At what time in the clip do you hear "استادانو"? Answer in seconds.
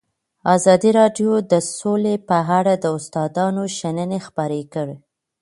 2.97-3.63